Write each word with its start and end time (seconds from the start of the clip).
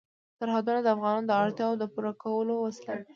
سرحدونه 0.39 0.79
د 0.83 0.87
افغانانو 0.95 1.27
د 1.29 1.31
اړتیاوو 1.43 1.79
د 1.81 1.83
پوره 1.93 2.11
کولو 2.23 2.53
وسیله 2.65 2.95
ده. 3.01 3.07